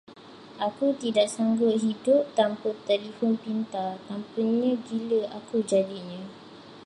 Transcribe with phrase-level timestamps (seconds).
[0.67, 6.17] Aku tak sanggup hidup tanpa telefon pintar, tanpanya gila aku jadinya.